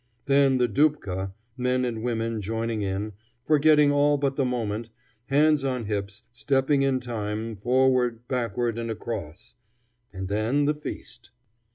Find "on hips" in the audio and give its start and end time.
5.63-6.23